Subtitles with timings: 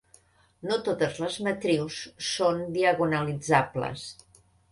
[0.69, 1.99] No totes les matrius
[2.29, 4.09] són diagonalitzables.